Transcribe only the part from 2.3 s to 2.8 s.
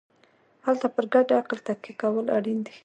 اړین دي.